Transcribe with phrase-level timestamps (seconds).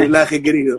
[0.00, 0.78] Salud, Laje, querido.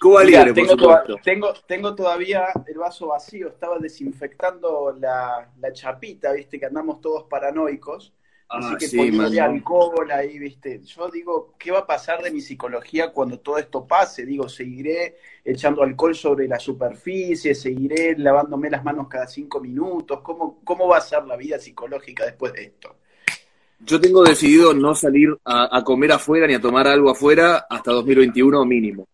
[0.00, 6.32] Cuba libre, tengo, por tengo, tengo, todavía el vaso vacío, estaba desinfectando la, la chapita,
[6.32, 8.14] viste, que andamos todos paranoicos.
[8.48, 10.80] Así ah, que sí, alcohol ahí, viste.
[10.82, 14.24] Yo digo, ¿qué va a pasar de mi psicología cuando todo esto pase?
[14.24, 20.20] Digo, seguiré echando alcohol sobre la superficie, seguiré lavándome las manos cada cinco minutos.
[20.22, 22.96] ¿Cómo, cómo va a ser la vida psicológica después de esto?
[23.80, 28.64] Yo tengo decidido no salir a, comer afuera ni a tomar algo afuera hasta 2021
[28.64, 29.08] mínimo.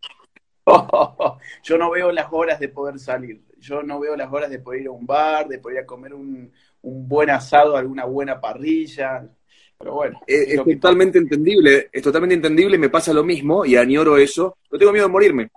[1.63, 3.43] yo no veo las horas de poder salir.
[3.59, 5.87] Yo no veo las horas de poder ir a un bar, de poder ir a
[5.87, 6.51] comer un,
[6.83, 9.29] un buen asado, alguna buena parrilla.
[9.79, 10.21] Pero bueno.
[10.27, 14.57] Es, totalmente entendible, es totalmente entendible, me pasa lo mismo y añoro eso.
[14.71, 15.51] No tengo miedo de morirme.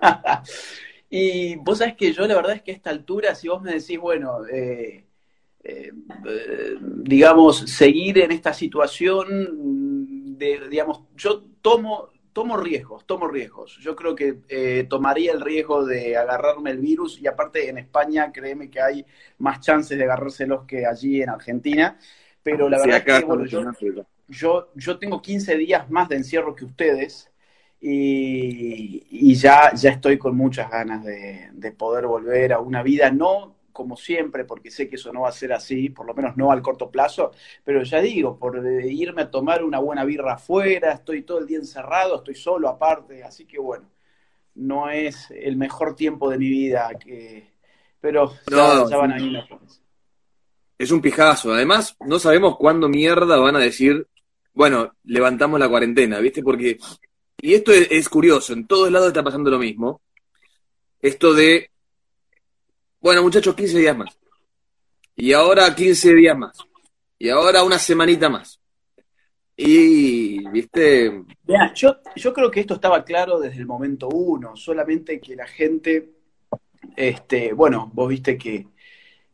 [1.10, 3.72] y vos sabés que yo la verdad es que a esta altura, si vos me
[3.72, 5.07] decís, bueno, eh,
[5.64, 5.92] eh,
[6.80, 13.78] digamos, seguir en esta situación, de, digamos, yo tomo tomo riesgos, tomo riesgos.
[13.80, 18.30] Yo creo que eh, tomaría el riesgo de agarrarme el virus y aparte en España,
[18.30, 19.04] créeme que hay
[19.38, 21.98] más chances de agarrárselos que allí en Argentina.
[22.40, 23.44] Pero la verdad es que bueno,
[24.28, 27.28] yo, yo, tengo 15 días más de encierro que ustedes
[27.80, 33.57] y, ya, ya estoy con muchas ganas de, de poder volver a una vida no
[33.78, 36.50] como siempre, porque sé que eso no va a ser así, por lo menos no
[36.50, 37.30] al corto plazo,
[37.62, 41.58] pero ya digo, por irme a tomar una buena birra afuera, estoy todo el día
[41.58, 43.88] encerrado, estoy solo aparte, así que bueno,
[44.56, 47.52] no es el mejor tiempo de mi vida, que,
[48.00, 49.44] pero ya, van a ir
[50.76, 54.08] Es un pijazo, además no sabemos cuándo mierda van a decir,
[54.54, 56.42] bueno, levantamos la cuarentena, ¿viste?
[56.42, 56.78] Porque,
[57.40, 60.00] y esto es, es curioso, en todos lados está pasando lo mismo,
[61.00, 61.70] esto de
[63.00, 64.18] bueno, muchachos, 15 días más.
[65.16, 66.58] Y ahora 15 días más.
[67.18, 68.60] Y ahora una semanita más.
[69.56, 71.24] Y, viste.
[71.74, 76.10] yo, yo creo que esto estaba claro desde el momento uno, solamente que la gente,
[76.94, 78.68] este, bueno, vos viste que,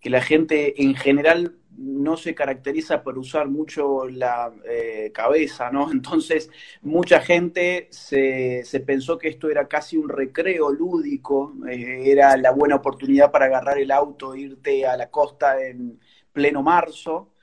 [0.01, 5.91] que la gente en general no se caracteriza por usar mucho la eh, cabeza, ¿no?
[5.93, 6.51] Entonces,
[6.83, 12.53] mucha gente se, se, pensó que esto era casi un recreo lúdico, eh, era la
[12.53, 15.99] buena oportunidad para agarrar el auto, e irte a la costa en
[16.33, 17.34] pleno marzo,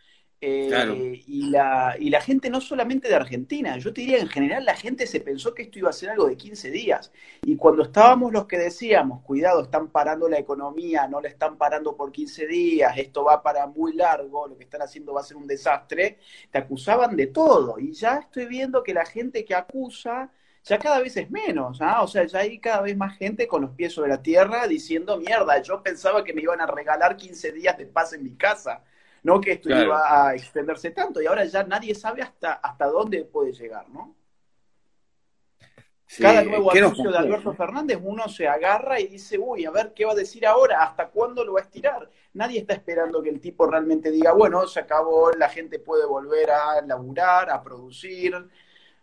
[0.43, 4.65] eh, y, la, y la gente no solamente de Argentina, yo te diría en general
[4.65, 7.11] la gente se pensó que esto iba a ser algo de 15 días.
[7.43, 11.95] Y cuando estábamos los que decíamos, cuidado, están parando la economía, no la están parando
[11.95, 15.37] por 15 días, esto va para muy largo, lo que están haciendo va a ser
[15.37, 16.17] un desastre,
[16.49, 17.77] te acusaban de todo.
[17.77, 20.31] Y ya estoy viendo que la gente que acusa
[20.63, 22.01] ya cada vez es menos, ¿ah?
[22.01, 25.17] o sea, ya hay cada vez más gente con los pies sobre la tierra diciendo,
[25.17, 28.83] mierda, yo pensaba que me iban a regalar 15 días de paz en mi casa
[29.23, 33.23] no que esto iba a extenderse tanto y ahora ya nadie sabe hasta, hasta dónde
[33.25, 34.15] puede llegar, ¿no?
[36.19, 40.03] Cada nuevo anuncio de Alberto Fernández uno se agarra y dice, uy, a ver qué
[40.03, 42.09] va a decir ahora, hasta cuándo lo va a estirar.
[42.33, 46.51] Nadie está esperando que el tipo realmente diga, bueno, se acabó, la gente puede volver
[46.51, 48.35] a laburar, a producir.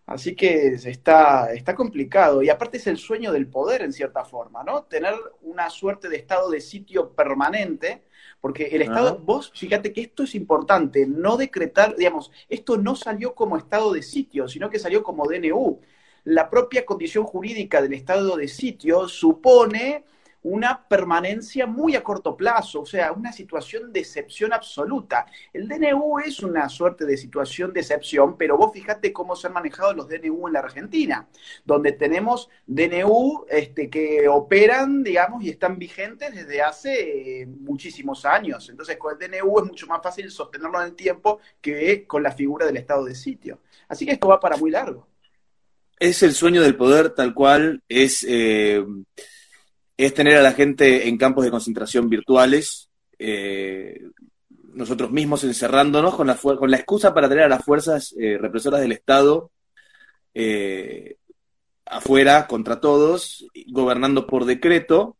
[0.04, 2.42] Así que está, está complicado.
[2.42, 4.84] Y aparte es el sueño del poder, en cierta forma, ¿no?
[4.84, 8.04] Tener una suerte de estado de sitio permanente
[8.40, 13.34] porque el Estado, vos fíjate que esto es importante, no decretar, digamos, esto no salió
[13.34, 15.80] como estado de sitio, sino que salió como DNU.
[16.24, 20.04] La propia condición jurídica del estado de sitio supone
[20.48, 25.26] una permanencia muy a corto plazo, o sea, una situación de excepción absoluta.
[25.52, 29.52] El DNU es una suerte de situación de excepción, pero vos fíjate cómo se han
[29.52, 31.28] manejado los DNU en la Argentina,
[31.64, 38.68] donde tenemos DNU este, que operan, digamos, y están vigentes desde hace eh, muchísimos años.
[38.70, 42.32] Entonces, con el DNU es mucho más fácil sostenerlo en el tiempo que con la
[42.32, 43.60] figura del estado de sitio.
[43.88, 45.06] Así que esto va para muy largo.
[45.98, 48.24] Es el sueño del poder tal cual, es...
[48.26, 48.84] Eh,
[49.98, 54.00] es tener a la gente en campos de concentración virtuales, eh,
[54.72, 58.80] nosotros mismos encerrándonos con la, con la excusa para tener a las fuerzas eh, represoras
[58.80, 59.50] del Estado
[60.32, 61.16] eh,
[61.84, 65.16] afuera contra todos, gobernando por decreto.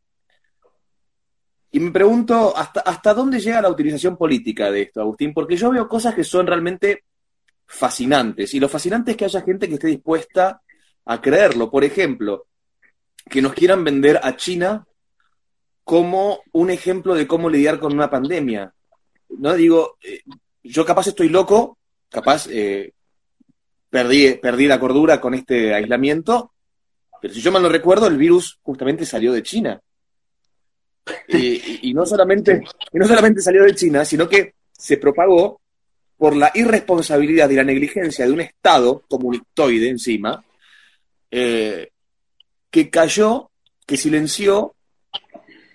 [1.73, 5.71] Y me pregunto hasta, hasta dónde llega la utilización política de esto, Agustín, porque yo
[5.73, 7.03] veo cosas que son realmente
[7.67, 8.55] fascinantes.
[8.55, 10.63] Y lo fascinante es que haya gente que esté dispuesta
[11.05, 11.69] a creerlo.
[11.69, 12.47] Por ejemplo,
[13.29, 14.87] que nos quieran vender a China
[15.85, 18.73] como un ejemplo de cómo lidiar con una pandemia.
[19.39, 20.23] No digo, eh,
[20.63, 21.79] yo capaz estoy loco,
[22.09, 22.93] capaz eh,
[23.89, 26.53] perdí, perdí la cordura con este aislamiento,
[27.21, 29.81] pero si yo mal no recuerdo, el virus justamente salió de China.
[31.29, 35.61] Y, no solamente, y no solamente salió de China, sino que se propagó
[36.19, 40.45] por la irresponsabilidad y la negligencia de un Estado comunitoide encima,
[41.31, 41.89] eh,
[42.71, 43.51] que cayó,
[43.87, 44.75] que silenció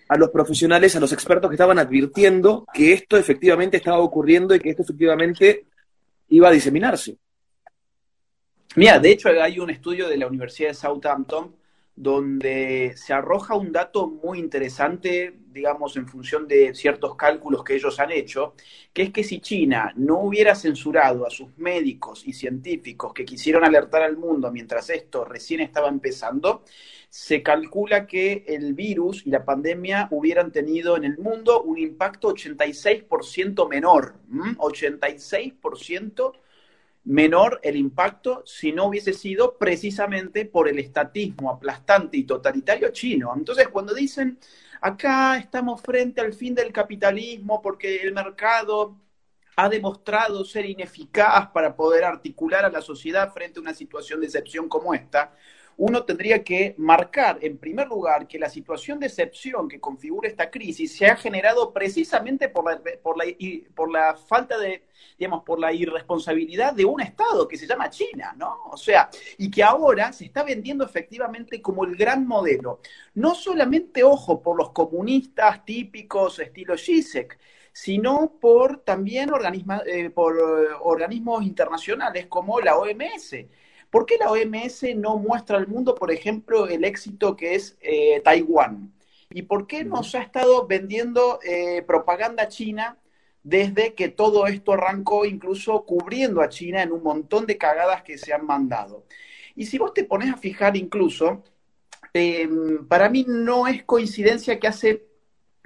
[0.07, 4.59] a los profesionales, a los expertos que estaban advirtiendo que esto efectivamente estaba ocurriendo y
[4.59, 5.65] que esto efectivamente
[6.29, 7.17] iba a diseminarse.
[8.75, 11.55] Mira, de hecho hay un estudio de la Universidad de Southampton
[11.95, 17.99] donde se arroja un dato muy interesante, digamos, en función de ciertos cálculos que ellos
[17.99, 18.55] han hecho,
[18.91, 23.63] que es que si China no hubiera censurado a sus médicos y científicos que quisieron
[23.63, 26.63] alertar al mundo mientras esto recién estaba empezando,
[27.09, 32.33] se calcula que el virus y la pandemia hubieran tenido en el mundo un impacto
[32.33, 36.33] 86% menor, 86%
[37.05, 43.33] menor el impacto si no hubiese sido precisamente por el estatismo aplastante y totalitario chino.
[43.35, 44.39] Entonces, cuando dicen,
[44.81, 48.97] acá estamos frente al fin del capitalismo porque el mercado
[49.55, 54.27] ha demostrado ser ineficaz para poder articular a la sociedad frente a una situación de
[54.27, 55.35] excepción como esta,
[55.77, 60.49] uno tendría que marcar, en primer lugar, que la situación de excepción que configura esta
[60.49, 63.25] crisis se ha generado precisamente por la, por la,
[63.73, 64.83] por la falta de,
[65.17, 68.65] digamos, por la irresponsabilidad de un Estado que se llama China, ¿no?
[68.71, 72.79] O sea, y que ahora se está vendiendo efectivamente como el gran modelo.
[73.15, 77.39] No solamente, ojo, por los comunistas típicos estilo Zizek,
[77.71, 79.31] sino por también
[79.87, 83.35] eh, por eh, organismos internacionales como la OMS
[83.93, 88.21] ¿Por qué la OMS no muestra al mundo, por ejemplo, el éxito que es eh,
[88.23, 88.91] Taiwán?
[89.29, 92.97] ¿Y por qué nos ha estado vendiendo eh, propaganda china
[93.43, 98.17] desde que todo esto arrancó, incluso cubriendo a China en un montón de cagadas que
[98.17, 99.05] se han mandado?
[99.55, 101.43] Y si vos te pones a fijar incluso,
[102.13, 105.05] em, para mí no es coincidencia que hace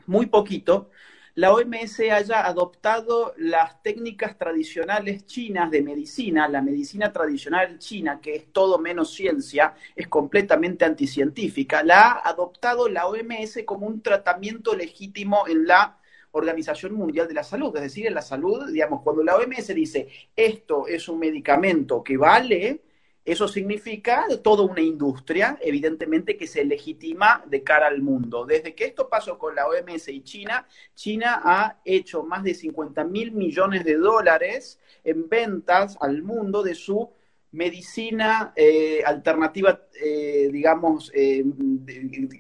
[0.05, 0.89] muy poquito
[1.38, 8.36] la OMS haya adoptado las técnicas tradicionales chinas de medicina, la medicina tradicional china, que
[8.36, 14.75] es todo menos ciencia, es completamente anticientífica, la ha adoptado la OMS como un tratamiento
[14.75, 16.00] legítimo en la
[16.32, 17.75] Organización Mundial de la Salud.
[17.75, 22.17] Es decir, en la salud, digamos, cuando la OMS dice esto es un medicamento que
[22.17, 22.82] vale,
[23.27, 28.46] eso significa toda una industria, evidentemente, que se legitima de cara al mundo.
[28.46, 30.65] Desde que esto pasó con la OMS y China,
[30.96, 36.74] China ha hecho más de 50 mil millones de dólares en ventas al mundo de
[36.74, 37.12] su
[37.51, 41.43] medicina eh, alternativa, eh, digamos, eh,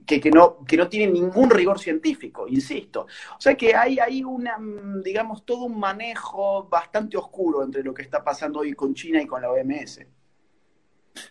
[0.05, 3.07] que, no, tiene ningún rigor científico, insisto.
[3.37, 4.57] O sea que hay, hay una,
[5.03, 9.27] digamos, todo un manejo bastante oscuro entre lo que está pasando hoy con China y
[9.27, 10.16] con la OMS.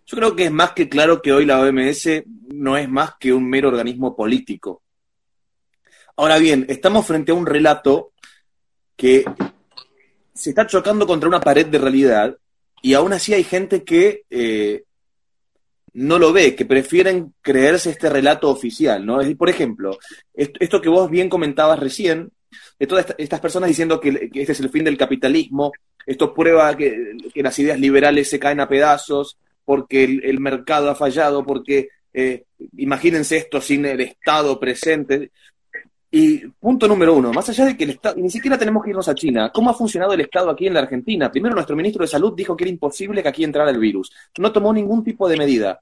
[0.06, 2.08] Yo creo que es más que claro que hoy la OMS
[2.48, 4.82] no es más que un mero organismo político.
[6.16, 8.12] Ahora bien, estamos frente a un relato
[8.96, 9.24] que
[10.32, 12.36] se está chocando contra una pared de realidad
[12.82, 14.84] y aún así hay gente que eh,
[15.94, 19.20] no lo ve, que prefieren creerse este relato oficial, ¿no?
[19.20, 19.98] Es por ejemplo,
[20.34, 22.30] esto, que vos bien comentabas recién,
[22.78, 25.72] de todas estas personas diciendo que, este es el fin del capitalismo,
[26.04, 31.44] esto prueba que, las ideas liberales se caen a pedazos, porque el, mercado ha fallado,
[31.44, 32.44] porque eh,
[32.78, 35.32] imagínense esto sin el Estado presente.
[36.10, 39.08] Y punto número uno, más allá de que el Estado, ni siquiera tenemos que irnos
[39.08, 41.30] a China, ¿cómo ha funcionado el Estado aquí en la Argentina?
[41.30, 44.12] Primero, nuestro ministro de Salud dijo que era imposible que aquí entrara el virus.
[44.38, 45.80] No tomó ningún tipo de medida.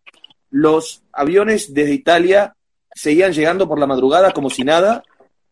[0.51, 2.57] Los aviones desde Italia
[2.95, 5.03] seguían llegando por la madrugada como si nada.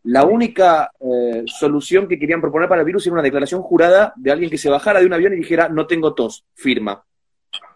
[0.05, 4.31] La única eh, solución que querían proponer para el virus era una declaración jurada de
[4.31, 7.05] alguien que se bajara de un avión y dijera, no tengo tos, firma.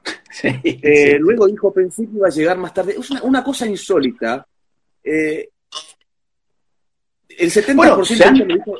[0.43, 2.95] Eh, luego dijo, pensé que iba a llegar más tarde.
[2.99, 4.45] Es una, cosa insólita.
[5.03, 5.49] Eh,
[7.29, 8.79] el 70%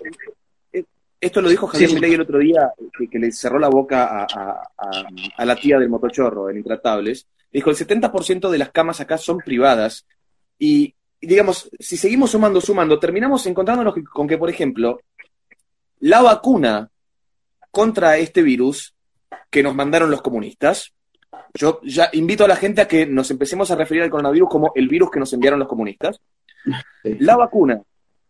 [0.74, 0.84] eh,
[1.20, 2.72] esto lo dijo Javier Milei el otro día,
[3.10, 7.28] que, le cerró la boca a, la tía del motochorro en Intratables.
[7.52, 10.06] Dijo, el 70% de las camas acá son privadas.
[10.60, 15.02] Y, digamos, si seguimos sumando, sumando, terminamos encontrándonos con que, por ejemplo,
[16.00, 16.90] la vacuna
[17.72, 18.94] contra este virus
[19.50, 20.94] que nos mandaron los comunistas,
[21.54, 24.72] yo ya invito a la gente a que nos empecemos a referir al coronavirus como
[24.76, 26.20] el virus que nos enviaron los comunistas.
[27.04, 27.82] La vacuna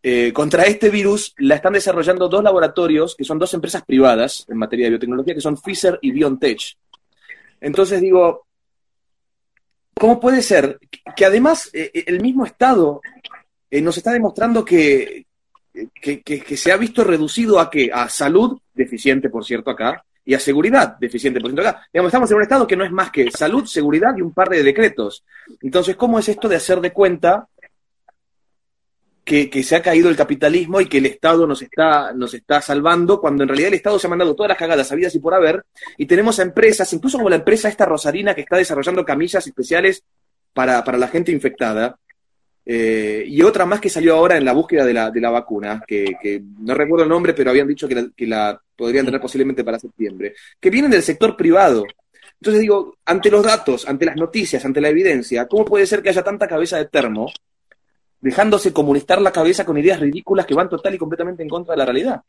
[0.04, 4.58] eh, contra este virus la están desarrollando dos laboratorios, que son dos empresas privadas en
[4.58, 6.78] materia de biotecnología, que son Pfizer y BioNTech.
[7.60, 8.46] Entonces digo,
[9.96, 10.80] ¿cómo puede ser
[11.16, 13.02] que además eh, el mismo Estado
[13.70, 15.26] eh, nos está demostrando que,
[16.02, 20.40] que, se ha visto reducido a que a salud, deficiente por cierto acá, y a
[20.42, 21.40] seguridad deficiente.
[21.40, 24.14] Por ejemplo, acá, digamos, estamos en un estado que no es más que salud, seguridad
[24.18, 25.24] y un par de decretos.
[25.62, 27.48] Entonces, ¿cómo es esto de hacer de cuenta
[29.24, 33.22] que, se ha caído el capitalismo y que el Estado nos está, nos está salvando,
[33.22, 35.66] cuando en realidad el Estado se ha mandado todas las cagadas habidas y por haber,
[35.98, 40.04] y tenemos a empresas, incluso como la empresa esta rosarina que está desarrollando camillas especiales
[40.54, 41.98] para, la gente infectada,
[42.70, 45.84] eh, y otra más que salió ahora en la búsqueda de la, de la vacuna,
[45.88, 49.64] que, no recuerdo el nombre, pero habían dicho que la, que la podrían tener posiblemente
[49.64, 51.86] para septiembre, que vienen del sector privado.
[52.40, 56.10] Entonces digo, ante los datos, ante las noticias, ante la evidencia, ¿cómo puede ser que
[56.10, 57.32] haya tanta cabeza de termo
[58.20, 61.78] dejándose comunicar la cabeza con ideas ridículas que van total y completamente en contra de
[61.78, 62.24] la realidad.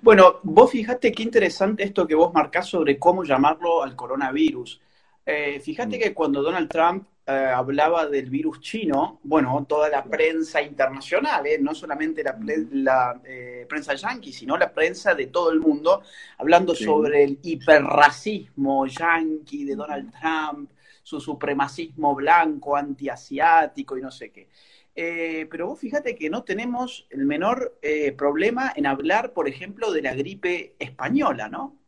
[0.00, 4.80] Bueno, vos fijate qué interesante esto que vos marcás sobre cómo llamarlo al coronavirus.
[5.24, 6.00] Eh, fíjate mm.
[6.00, 11.58] que cuando Donald Trump eh, hablaba del virus chino, bueno, toda la prensa internacional, eh,
[11.60, 13.20] no solamente la,
[13.68, 16.02] prensa yanqui, sino la prensa de todo el mundo,
[16.38, 20.70] hablando sobre el hiperracismo yanqui de Donald Trump,
[21.02, 24.48] su supremacismo blanco, antiasiático y no sé qué.
[24.94, 29.90] Eh, pero vos fíjate que no tenemos el menor eh, problema en hablar, por ejemplo,
[29.90, 31.78] de la gripe española, ¿no?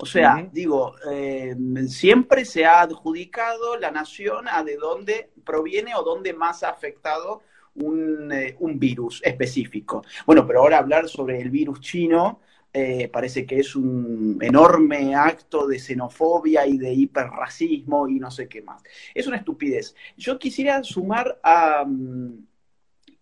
[0.00, 1.56] O sea, digo, eh,
[1.88, 7.42] siempre se ha adjudicado la nación a de dónde proviene o dónde más ha afectado
[7.74, 10.04] un, un virus específico.
[10.24, 12.40] Bueno, pero ahora hablar sobre el virus chino,
[12.72, 18.46] eh, parece que es un enorme acto de xenofobia y de hiperracismo y no sé
[18.46, 18.82] qué más.
[19.14, 19.96] Es una estupidez.
[20.16, 22.46] Yo quisiera sumar a, mm,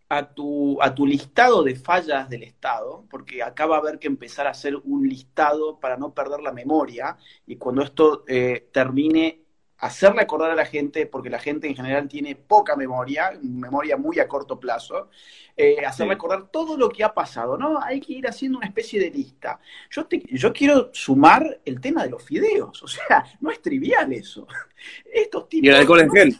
[0.08, 4.06] a, tu, a tu listado de fallas del Estado, porque acá va a haber que
[4.06, 9.40] empezar a hacer un listado para no perder la memoria y cuando esto eh, termine
[9.78, 14.18] hacerle acordar a la gente, porque la gente en general tiene poca memoria, memoria muy
[14.20, 15.10] a corto plazo,
[15.54, 17.78] eh, hacerle acordar todo lo que ha pasado, ¿no?
[17.82, 19.60] Hay que ir haciendo una especie de lista.
[19.90, 24.46] Yo, yo quiero sumar el tema de los fideos, o sea, no es trivial eso.
[25.12, 25.66] Estos tipos...
[25.66, 26.36] Y el alcohol en gel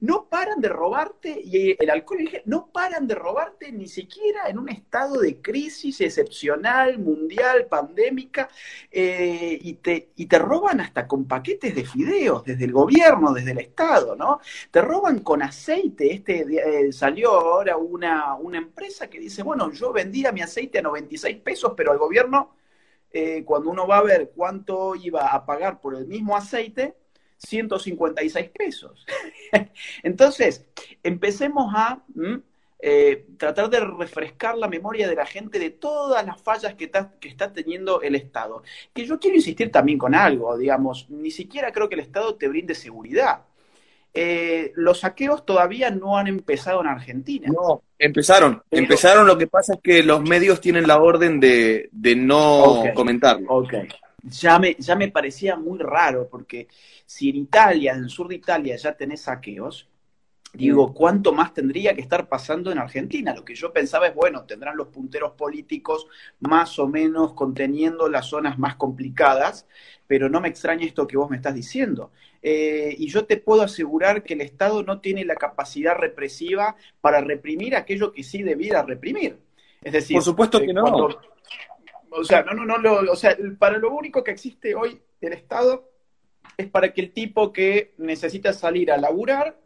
[0.00, 4.68] no paran de robarte, y el alcohol no paran de robarte ni siquiera en un
[4.68, 8.48] estado de crisis excepcional, mundial, pandémica,
[8.90, 13.52] eh, y, te, y te roban hasta con paquetes de fideos, desde el gobierno, desde
[13.52, 14.40] el Estado, ¿no?
[14.70, 19.92] Te roban con aceite, este eh, salió ahora una, una empresa que dice, bueno, yo
[19.92, 22.54] vendía mi aceite a 96 pesos, pero al gobierno...
[23.12, 26.94] Eh, cuando uno va a ver cuánto iba a pagar por el mismo aceite,
[27.40, 29.06] 156 pesos.
[30.02, 30.66] Entonces,
[31.02, 32.02] empecemos a
[32.82, 37.12] eh, tratar de refrescar la memoria de la gente de todas las fallas que está,
[37.20, 38.62] que está teniendo el Estado.
[38.94, 42.48] Que yo quiero insistir también con algo, digamos, ni siquiera creo que el Estado te
[42.48, 43.42] brinde seguridad.
[44.12, 47.48] Eh, los saqueos todavía no han empezado en Argentina.
[47.48, 48.62] No, empezaron.
[48.70, 53.46] empezaron, lo que pasa es que los medios tienen la orden de, no comentarlo.
[53.50, 53.74] Ok.
[54.22, 56.68] Ya me, ya me parecía muy raro, porque
[57.10, 59.88] si en Italia, en el sur de Italia, ya tenés saqueos,
[60.52, 63.34] digo, ¿cuánto más tendría que estar pasando en Argentina?
[63.34, 66.06] Lo que yo pensaba es, bueno, tendrán los punteros políticos
[66.38, 69.66] más o menos conteniendo las zonas más complicadas,
[70.06, 72.12] pero no me extraña esto que vos me estás diciendo.
[72.42, 77.20] Eh, y yo te puedo asegurar que el Estado no tiene la capacidad represiva para
[77.20, 79.36] reprimir aquello que sí debiera reprimir.
[79.82, 81.08] Es decir, por supuesto que no.
[82.10, 85.89] o sea, no, no, no, o sea, para lo único que existe hoy el Estado
[86.60, 89.58] es para que el tipo que necesita salir a laburar,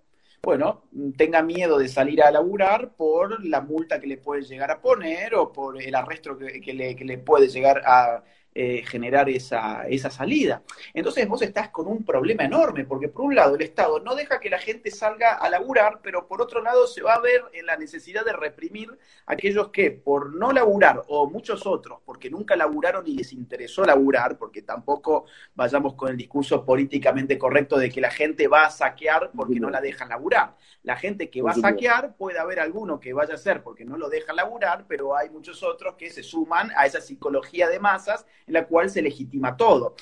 [0.42, 0.84] bueno,
[1.16, 5.34] tenga miedo de salir a laburar por la multa que le puede llegar a poner
[5.34, 8.22] o por el arresto que, le, que le puede llegar a,
[8.56, 10.62] eh, generar esa, esa salida.
[10.92, 14.38] Entonces vos estás con un problema enorme, porque por un lado el Estado no deja
[14.38, 17.66] que la gente salga a laburar, pero por otro lado se va a ver en
[17.66, 22.54] la necesidad de reprimir a aquellos que por no laburar, o muchos otros, porque nunca
[22.54, 28.00] laburaron y les interesó laburar, porque tampoco vayamos con el discurso políticamente correcto de que
[28.00, 30.56] la gente va a saquear porque no la dejan laburar.
[30.84, 33.96] La gente que va a saquear, puede haber alguno que vaya a ser porque no
[33.96, 38.26] lo deja laburar, pero hay muchos otros que se suman a esa psicología de masas
[38.46, 39.94] en la cual se legitima todo.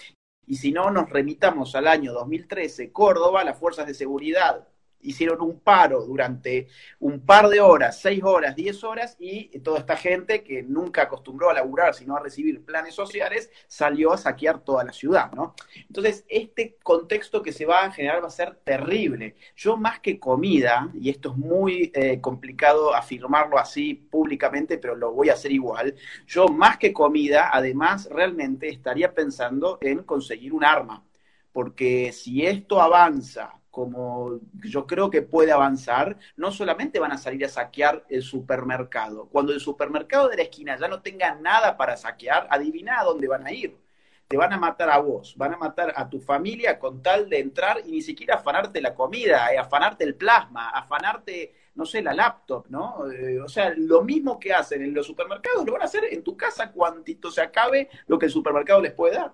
[0.46, 4.66] Y si no nos remitamos al año 2013, Córdoba, las fuerzas de seguridad
[5.02, 6.68] hicieron un paro durante
[7.00, 11.50] un par de horas, seis horas, diez horas, y toda esta gente que nunca acostumbró
[11.50, 15.54] a laburar, sino a recibir planes sociales, salió a saquear toda la ciudad, ¿no?
[15.88, 19.36] Entonces, este contexto que se va a generar va a ser terrible.
[19.56, 25.12] Yo más que comida, y esto es muy eh, complicado afirmarlo así públicamente, pero lo
[25.12, 25.94] voy a hacer igual,
[26.26, 31.04] yo más que comida, además, realmente estaría pensando en conseguir un arma,
[31.52, 37.44] porque si esto avanza, como yo creo que puede avanzar, no solamente van a salir
[37.44, 39.28] a saquear el supermercado.
[39.30, 43.26] Cuando el supermercado de la esquina ya no tenga nada para saquear, adivina a dónde
[43.26, 43.76] van a ir.
[44.28, 47.40] Te van a matar a vos, van a matar a tu familia con tal de
[47.40, 52.12] entrar y ni siquiera afanarte la comida, eh, afanarte el plasma, afanarte no sé, la
[52.12, 53.10] laptop, ¿no?
[53.10, 56.22] Eh, o sea, lo mismo que hacen en los supermercados lo van a hacer en
[56.22, 59.32] tu casa cuantito se acabe lo que el supermercado les puede dar.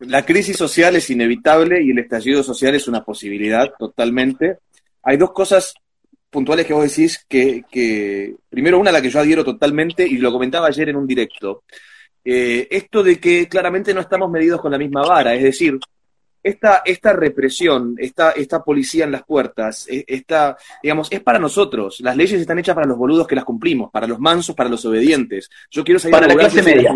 [0.00, 4.58] La crisis social es inevitable y el estallido social es una posibilidad totalmente.
[5.02, 5.74] Hay dos cosas
[6.30, 10.32] puntuales que vos decís que, primero una a la que yo adhiero totalmente y lo
[10.32, 11.62] comentaba ayer en un directo.
[12.24, 15.78] Eh, esto de que claramente no estamos medidos con la misma vara, es decir,
[16.44, 22.00] esta, esta represión, esta, esta policía en las puertas, e, esta, digamos, es para nosotros.
[22.00, 24.84] Las leyes están hechas para los boludos que las cumplimos, para los mansos, para los
[24.84, 25.48] obedientes.
[25.70, 26.92] Yo quiero salir para la clase media.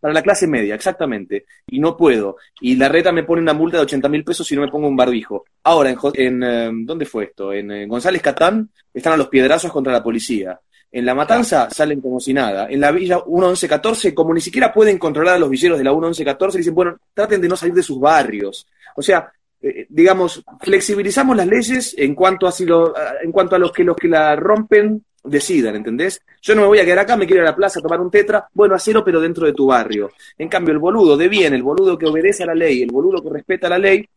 [0.00, 1.44] Para la clase media, exactamente.
[1.68, 2.36] Y no puedo.
[2.60, 4.88] Y la reta me pone una multa de 80 mil pesos si no me pongo
[4.88, 5.44] un barbijo.
[5.64, 7.52] Ahora, en, en em, ¿dónde fue esto?
[7.52, 10.58] En, González Catán están a los piedrazos contra la policía.
[10.92, 12.66] En La Matanza salen como si nada.
[12.68, 16.58] En la Villa 1114, como ni siquiera pueden controlar a los villeros de la 1114,
[16.58, 18.66] dicen, bueno, traten de no salir de sus barrios.
[18.96, 19.30] O sea,
[19.62, 23.84] eh, digamos, flexibilizamos las leyes en cuanto a, si lo, en cuanto a los que
[23.84, 26.22] los que la rompen decidan, ¿entendés?
[26.40, 28.00] Yo no me voy a quedar acá, me quiero ir a la plaza a tomar
[28.00, 30.10] un tetra, bueno, hacelo pero dentro de tu barrio.
[30.38, 33.22] En cambio, el boludo de bien, el boludo que obedece a la ley, el boludo
[33.22, 34.08] que respeta la ley,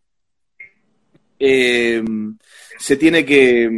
[1.39, 2.03] eh,
[2.77, 3.69] se tiene que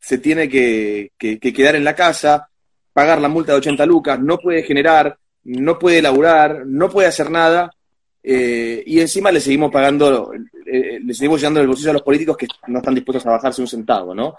[0.00, 2.48] se tiene que, quedar en la casa,
[2.92, 7.30] pagar la multa de 80 lucas, no puede generar, no puede laburar, no puede hacer
[7.30, 7.70] nada,
[8.22, 10.32] eh, y encima le seguimos pagando,
[10.66, 13.60] eh, le seguimos llenando el bolsillo a los políticos que no están dispuestos a bajarse
[13.60, 14.34] un centavo, ¿no?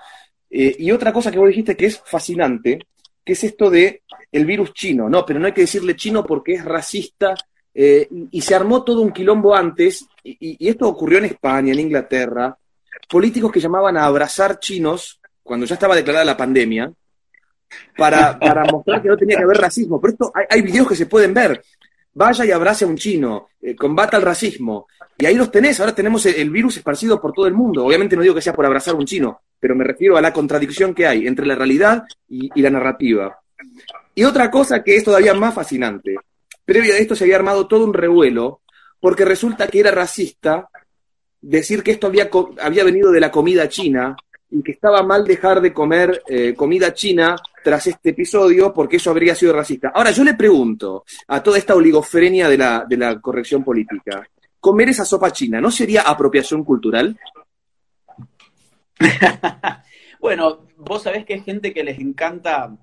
[0.52, 2.80] Eh, y otra cosa que vos dijiste que es fascinante,
[3.24, 6.54] que es esto de el virus chino, no, pero no hay que decirle chino porque
[6.54, 7.34] es racista,
[7.74, 12.58] y se armó todo un quilombo antes, y, esto ocurrió en España, en Inglaterra,
[13.08, 16.92] políticos que llamaban a abrazar chinos cuando ya estaba declarada la pandemia,
[17.96, 20.00] para, para mostrar que no tenía que haber racismo.
[20.02, 21.62] Pero esto hay, hay videos que se pueden ver
[22.14, 24.88] vaya y abrace a un chino, eh, combata el racismo.
[25.18, 27.86] Y ahí los tenés, ahora tenemos el, virus esparcido por todo el mundo.
[27.86, 30.34] Obviamente no digo que sea por abrazar a un chino, pero me refiero a la
[30.34, 33.40] contradicción que hay entre la realidad y, la narrativa.
[34.16, 36.16] Y otra cosa que es todavía más fascinante,
[36.66, 38.62] previo a esto se había armado todo un revuelo,
[39.00, 40.70] porque resulta que era racista
[41.40, 42.30] decir que esto había,
[42.62, 44.16] había venido de la comida china
[44.52, 49.10] y que estaba mal dejar de comer eh, comida china tras este episodio porque eso
[49.10, 49.92] habría sido racista.
[49.96, 54.28] Ahora, yo le pregunto a toda esta oligofrenia de la, de la corrección política,
[54.60, 57.18] ¿comer esa sopa china no sería apropiación cultural?
[60.20, 62.76] bueno, vos sabés que hay gente que les encanta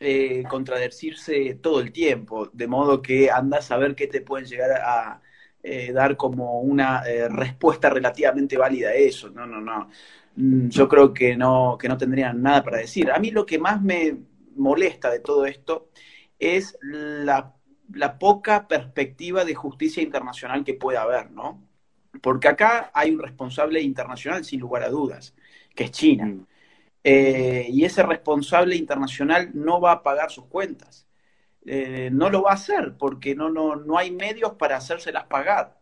[0.00, 4.72] eh, contradecirse todo el tiempo, de modo que andas a ver qué te pueden llegar
[4.72, 5.22] a
[5.62, 9.30] eh, dar como una respuesta relativamente válida a eso.
[9.30, 9.88] No, no, no.
[10.36, 13.10] Mm, yo creo que no, que no tendrían nada para decir.
[13.10, 14.16] A mí lo que más me
[14.54, 15.90] molesta de todo esto
[16.38, 17.52] es la,
[18.18, 21.62] poca perspectiva de justicia internacional que puede haber, ¿no?
[22.22, 25.34] Porque acá hay un responsable internacional, sin lugar a dudas,
[25.74, 26.26] que es China.
[26.26, 26.46] Mm.
[27.04, 31.06] Eh, y ese responsable internacional no va a pagar sus cuentas.
[31.64, 35.78] Eh, no lo va a hacer porque no, no, no hay medios para hacérselas pagar.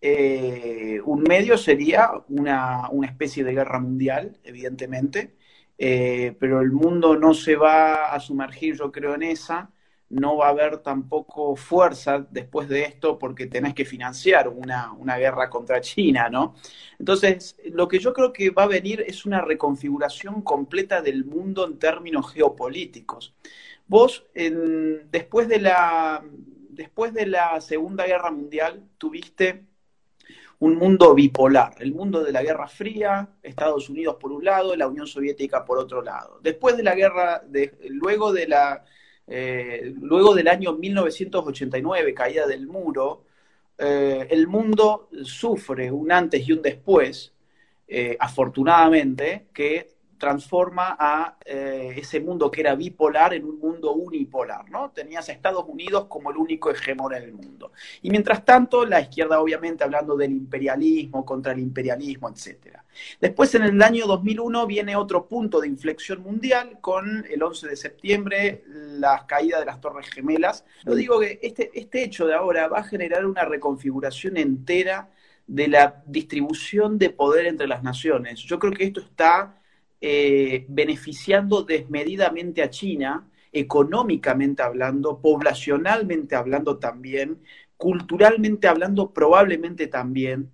[0.00, 5.36] Eh, un medio sería una, especie de guerra mundial, evidentemente,
[5.76, 9.70] eh, pero el mundo no se va a sumergir, yo creo, en esa.
[10.10, 15.18] No va a haber tampoco fuerza después de esto porque tenés que financiar una, una
[15.18, 16.54] guerra contra China, ¿no?
[16.98, 21.66] Entonces, lo que yo creo que va a venir es una reconfiguración completa del mundo
[21.66, 23.34] en términos geopolíticos.
[23.86, 26.24] Vos, después, de la,
[26.70, 29.67] después de la Segunda Guerra Mundial, tuviste
[30.60, 34.88] un mundo bipolar, el mundo de la Guerra Fría, Estados Unidos por un lado, la
[34.88, 36.40] Unión Soviética por otro lado.
[36.42, 37.42] Después de la guerra,
[37.88, 38.84] luego, de la,
[39.26, 43.24] eh, luego del año 1989, caída del muro,
[43.78, 47.32] eh, el mundo sufre un antes y un después,
[47.86, 54.68] eh, afortunadamente, que transforma a eh, ese mundo que era bipolar en un mundo unipolar,
[54.70, 54.90] ¿no?
[54.90, 57.72] Tenías a Estados Unidos como el único hegemón en el mundo.
[58.02, 62.78] Y mientras tanto, la izquierda, obviamente, hablando del imperialismo, contra el imperialismo, etc.
[63.20, 67.76] Después, en el año 2001, viene otro punto de inflexión mundial con el 11 de
[67.76, 70.64] septiembre, la caída de las Torres Gemelas.
[70.84, 75.10] Lo digo que este, este hecho de ahora va a generar una reconfiguración entera
[75.46, 78.40] de la distribución de poder entre las naciones.
[78.40, 79.57] Yo creo que esto está
[80.00, 87.42] eh, beneficiando desmedidamente a China, económicamente hablando, poblacionalmente hablando también,
[87.76, 90.50] culturalmente hablando probablemente también.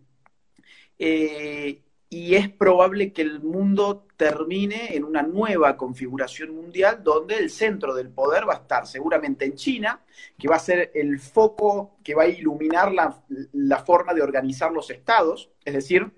[0.99, 7.51] Eh, y es probable que el mundo termine en una nueva configuración mundial donde el
[7.51, 10.01] centro del poder va a estar seguramente en China,
[10.39, 13.21] que va a ser el foco que va a iluminar la,
[13.53, 16.13] la forma de organizar los estados, es decir,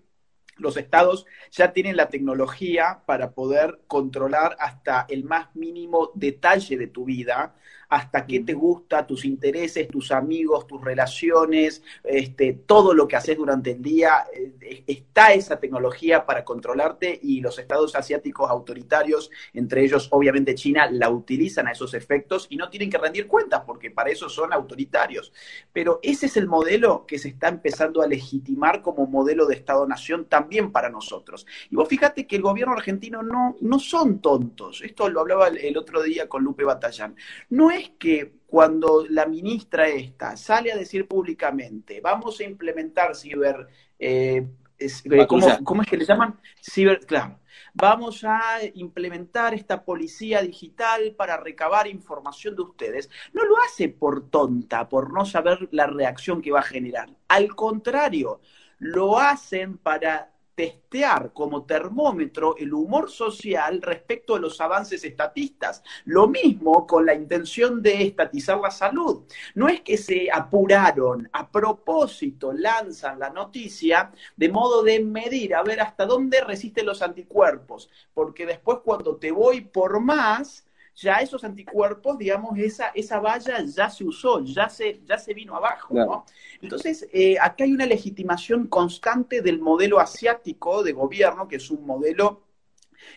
[0.56, 6.86] los estados ya tienen la tecnología para poder controlar hasta el más mínimo detalle de
[6.86, 7.54] tu vida,
[7.88, 13.36] hasta qué te gusta, tus intereses, tus amigos, tus relaciones, este, todo lo que haces
[13.36, 14.26] durante el día.
[14.32, 20.88] Eh, está esa tecnología para controlarte y los estados asiáticos autoritarios, entre ellos obviamente China,
[20.90, 24.52] la utilizan a esos efectos y no tienen que rendir cuentas porque para eso son
[24.52, 25.32] autoritarios.
[25.72, 30.26] Pero ese es el modelo que se está empezando a legitimar como modelo de Estado-Nación
[30.26, 31.46] también para nosotros.
[31.70, 34.82] Y vos fíjate que el gobierno argentino no, no son tontos.
[34.82, 37.16] Esto lo hablaba el, otro día con Lupe Batallán.
[37.50, 43.66] No es que cuando la ministra esta sale a decir públicamente, vamos a implementar ciber...
[43.98, 44.46] Eh,
[44.78, 46.38] eh, ¿cómo, es que le llaman?
[46.60, 47.38] Ciber, claro.
[47.72, 53.10] Vamos a implementar esta policía digital para recabar información de ustedes.
[53.32, 57.08] No lo hace por tonta, por no saber la reacción que va a generar.
[57.28, 58.40] Al contrario,
[58.78, 65.84] lo hacen para testear como termómetro el humor social respecto a los avances estatistas.
[66.06, 69.24] Lo mismo con la intención de estatizar la salud.
[69.54, 75.62] No es que se apuraron, a propósito lanzan la noticia de modo de medir, a
[75.62, 80.65] ver hasta dónde resisten los anticuerpos, porque después cuando te voy por más,
[80.96, 85.54] ya esos anticuerpos, digamos, esa, esa valla ya se usó, ya se, ya se vino
[85.54, 85.94] abajo.
[85.94, 86.24] ¿no?
[86.62, 91.86] Entonces, eh, acá hay una legitimación constante del modelo asiático de gobierno, que es un
[91.86, 92.42] modelo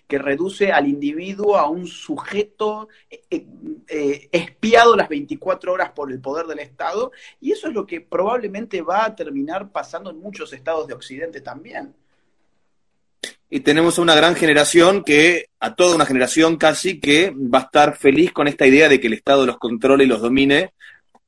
[0.08, 3.48] que reduce al individuo a un sujeto eh,
[3.88, 8.02] eh, espiado las 24 horas por el poder del Estado, y eso es lo que
[8.02, 11.96] probablemente va a terminar pasando en muchos estados de Occidente también
[13.50, 17.64] y tenemos a una gran generación que, a toda una generación casi, que va a
[17.64, 20.74] estar feliz con esta idea de que el Estado los controle y los domine,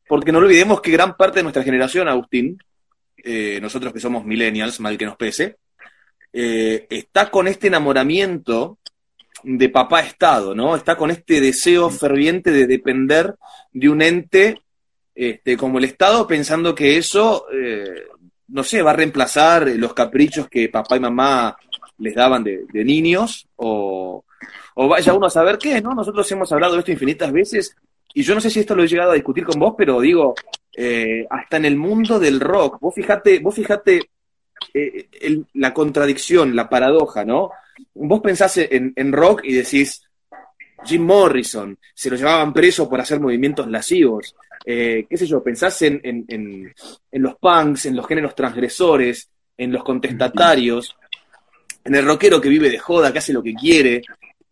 [0.07, 2.62] porque no olvidemos que gran parte de nuestra generación, Agustín,
[3.23, 5.57] eh, nosotros que somos millennials, mal que nos pese,
[6.31, 8.77] eh, está con este enamoramiento
[9.43, 10.75] de papá Estado, ¿no?
[10.75, 13.36] Está con este deseo ferviente de depender
[13.71, 14.62] de un ente
[15.15, 18.03] este, como el Estado, pensando que eso, eh,
[18.49, 21.57] no sé, va a reemplazar los caprichos que papá y mamá
[22.02, 24.24] les daban de, niños, o,
[24.76, 25.94] vaya uno a saber qué, ¿no?
[25.94, 27.76] Nosotros hemos hablado de esto infinitas veces,
[28.14, 30.34] y yo no sé si esto lo he llegado a discutir con vos, pero digo,
[30.76, 34.10] eh, hasta en el mundo del rock, vos fijate, vos fijate
[34.74, 35.08] eh,
[35.54, 37.52] la contradicción, la paradoja, ¿no?
[37.94, 40.04] Vos pensás en, rock y decís,
[40.84, 44.36] Jim Morrison, se lo llevaban preso por hacer movimientos lascivos.
[44.66, 46.74] Eh, qué sé yo, pensás en, en,
[47.12, 50.96] los punks, en los géneros transgresores, en los contestatarios,
[51.84, 54.02] en el rockero que vive de joda, que hace lo que quiere,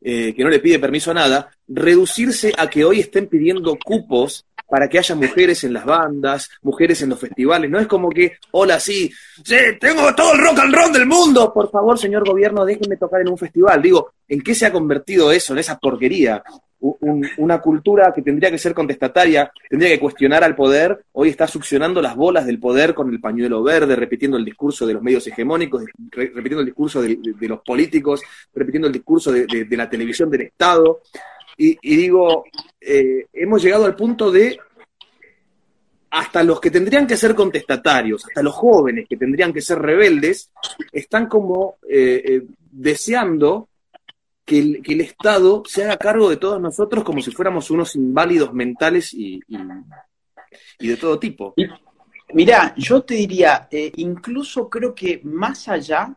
[0.02, 4.46] eh, que no le pide permiso a nada, reducirse a que hoy estén pidiendo cupos
[4.70, 7.70] para que haya mujeres en las bandas, mujeres en los festivales.
[7.70, 9.12] No es como que, hola, sí,
[9.44, 11.52] sí, tengo todo el rock and roll del mundo.
[11.52, 13.82] Por favor, señor gobierno, déjenme tocar en un festival.
[13.82, 16.44] Digo, ¿en qué se ha convertido eso, en esa porquería?
[16.82, 22.02] Una cultura que tendría que ser contestataria, tendría que cuestionar al poder, hoy está succionando
[22.02, 25.84] las bolas del poder con el pañuelo verde, repitiendo el discurso de los medios hegemónicos,
[26.12, 28.22] repitiendo el discurso de, los políticos,
[28.54, 31.02] repitiendo el discurso de, la televisión del Estado.
[31.58, 32.46] Y, digo,
[32.80, 34.58] eh, hemos llegado al punto de
[36.12, 40.50] hasta los que tendrían que ser contestatarios, hasta los jóvenes que tendrían que ser rebeldes,
[40.92, 43.68] están como eh, eh, deseando
[44.50, 49.14] que el, Estado se haga cargo de todos nosotros como si fuéramos unos inválidos mentales
[49.14, 49.40] y,
[50.80, 51.54] de todo tipo.
[52.34, 56.16] Mirá, yo te diría, eh, incluso creo que más allá,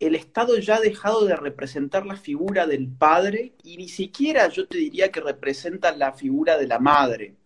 [0.00, 4.66] el Estado ya ha dejado de representar la figura del padre y ni siquiera yo
[4.66, 7.36] te diría que representa la figura de la madre,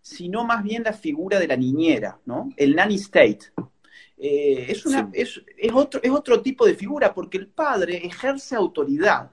[0.00, 2.48] sino más bien la figura de la niñera, ¿no?
[2.56, 3.52] El nanny state.
[4.16, 8.56] Eh, es, una, es, es, otro, es otro tipo de figura porque el padre ejerce
[8.56, 9.32] autoridad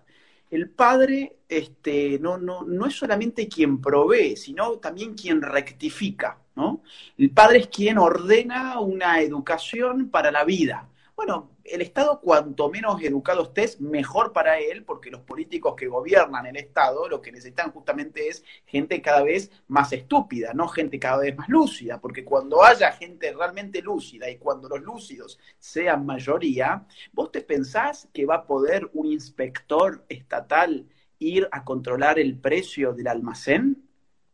[0.49, 6.81] el padre este, no, no, no es solamente quien provee, sino también quien rectifica, ¿no?
[7.17, 10.87] El padre es quien ordena una educación para la vida.
[11.15, 16.45] Bueno, el Estado cuanto menos educado estés, mejor para él, porque los políticos que gobiernan
[16.45, 21.19] el Estado lo que necesitan justamente es gente cada vez más estúpida, no gente cada
[21.19, 26.85] vez más lúcida, porque cuando haya gente realmente lúcida y cuando los lúcidos sean mayoría,
[27.11, 30.87] ¿vos te pensás que va a poder un inspector estatal
[31.19, 33.88] ir a controlar el precio del almacén?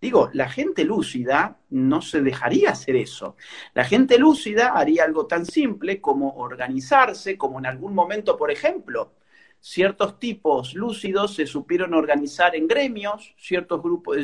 [0.05, 3.35] Digo, la gente lúcida no se dejaría hacer eso.
[3.73, 9.13] La gente lúcida haría algo tan simple como organizarse, como en algún momento, por ejemplo,
[9.59, 14.17] ciertos tipos lúcidos se supieron organizar en gremios, ciertos grupos,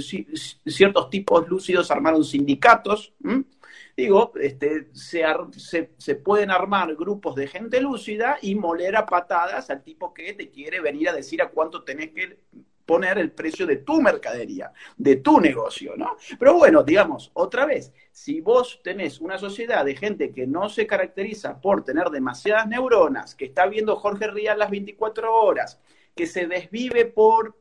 [0.68, 3.16] ciertos tipos lúcidos armaron sindicatos.
[3.98, 5.26] digo, este, se,
[5.98, 10.52] se, pueden armar grupos de gente lúcida y moler a patadas al tipo que te
[10.52, 12.38] quiere venir a decir a cuánto tenés que
[12.92, 16.18] poner el precio de tu mercadería, de tu negocio, ¿no?
[16.38, 20.86] Pero bueno, digamos, otra vez, si vos tenés una sociedad de gente que no se
[20.86, 25.80] caracteriza por tener demasiadas neuronas, que está viendo Jorge Rial las 24 horas,
[26.14, 27.58] que se desvive por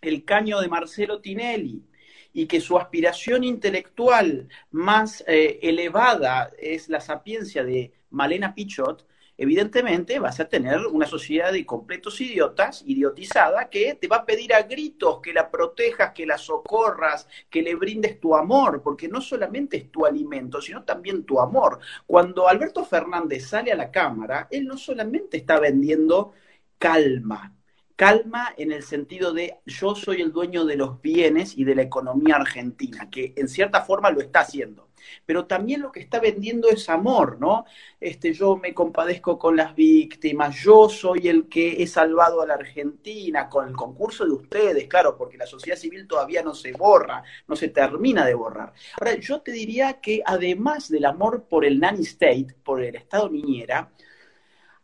[0.00, 1.84] el caño de Marcelo Tinelli,
[2.32, 10.18] y que su aspiración intelectual más eh, elevada es la sapiencia de Malena Pichot, evidentemente
[10.18, 14.62] vas a tener una sociedad de completos idiotas, idiotizada, que te va a pedir a
[14.62, 19.76] gritos que la protejas, que la socorras, que le brindes tu amor, porque no solamente
[19.76, 21.80] es tu alimento, sino también tu amor.
[22.06, 26.32] Cuando Alberto Fernández sale a la Cámara, él no solamente está vendiendo
[26.78, 27.54] calma,
[28.02, 31.82] calma en el sentido de yo soy el dueño de los bienes y de la
[31.82, 34.88] economía argentina, que en cierta forma lo está haciendo.
[35.24, 37.64] Pero también lo que está vendiendo es amor, ¿no?
[38.00, 42.54] Este, yo me compadezco con las víctimas, yo soy el que he salvado a la
[42.54, 47.22] Argentina con el concurso de ustedes, claro, porque la sociedad civil todavía no se borra,
[47.46, 48.72] no se termina de borrar.
[48.98, 53.30] Ahora, yo te diría que además del amor por el nanny state, por el Estado
[53.30, 53.92] niñera,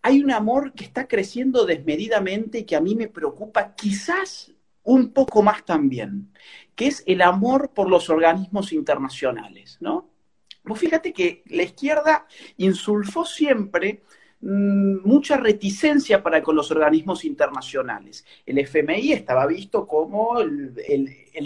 [0.02, 5.12] hay un amor que está creciendo desmedidamente y que a mí me preocupa quizás un
[5.12, 6.32] poco más también,
[6.74, 10.08] que es el amor por los organismos internacionales, ¿no?
[10.62, 14.02] Pues fíjate que la izquierda insulfó siempre
[14.40, 18.24] mucha reticencia para con los organismos internacionales.
[18.46, 20.74] El FMI estaba visto como el,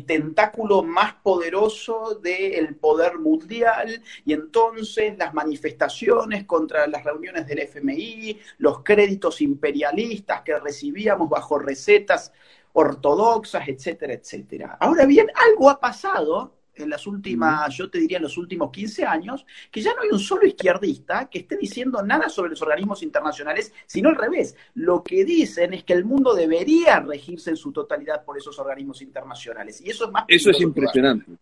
[0.06, 8.38] tentáculo más poderoso del poder mundial y entonces las manifestaciones contra las reuniones del FMI,
[8.58, 12.32] los créditos imperialistas que recibíamos bajo recetas
[12.74, 14.76] ortodoxas, etcétera, etcétera.
[14.80, 19.04] Ahora bien, algo ha pasado en las últimas, yo te diría en los últimos 15
[19.04, 23.02] años, que ya no hay un solo izquierdista que esté diciendo nada sobre los organismos
[23.02, 24.56] internacionales, sino al revés.
[24.74, 29.02] Lo que dicen es que el mundo debería regirse en su totalidad por esos organismos
[29.02, 29.80] internacionales.
[29.80, 30.24] Y eso es más...
[30.28, 31.32] Eso es impresionante.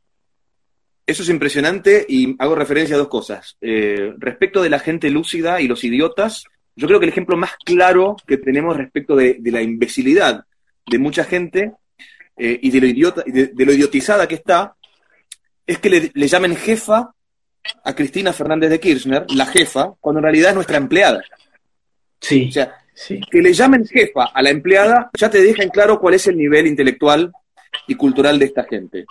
[1.07, 3.57] Eso es impresionante y hago referencia a dos cosas.
[3.61, 6.45] Eh, respecto de la gente lúcida y los idiotas,
[6.77, 10.45] yo creo que el ejemplo más claro que tenemos respecto de, la imbecilidad
[10.87, 11.73] de mucha gente
[12.37, 14.77] eh, y de lo, idiota, de lo idiotizada que está
[15.71, 17.15] es que le, llamen jefa
[17.85, 21.23] a Cristina Fernández de Kirchner, la jefa, cuando en realidad es nuestra empleada.
[22.21, 22.49] Sí.
[22.49, 22.75] O sea,
[23.31, 26.37] que le llamen jefa a la empleada ya te deja en claro cuál es el
[26.37, 27.31] nivel intelectual
[27.87, 29.05] y cultural de esta gente.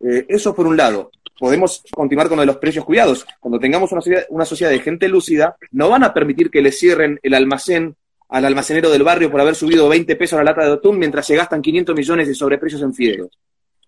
[0.00, 1.10] Eh, eso por un lado.
[1.38, 3.26] Podemos continuar con lo de los precios cuidados.
[3.40, 6.72] Cuando tengamos una sociedad, una sociedad de gente lúcida, no van a permitir que le
[6.72, 7.96] cierren el almacén
[8.28, 11.26] al almacenero del barrio por haber subido 20 pesos a la lata de atún mientras
[11.26, 13.30] se gastan 500 millones de sobreprecios en fideos.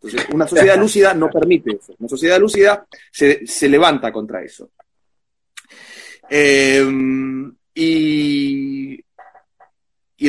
[0.03, 1.95] Entonces, una sociedad lúcida no permite eso.
[1.99, 4.71] Una sociedad lúcida se, levanta contra eso.
[6.29, 6.85] Eh,
[7.75, 9.05] y,